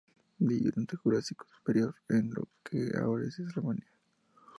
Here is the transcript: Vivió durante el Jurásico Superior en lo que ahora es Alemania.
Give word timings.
Vivió 0.39 0.71
durante 0.71 0.95
el 0.95 0.99
Jurásico 0.99 1.45
Superior 1.55 1.93
en 2.09 2.31
lo 2.33 2.47
que 2.63 2.89
ahora 2.99 3.25
es 3.27 3.37
Alemania. 3.39 3.85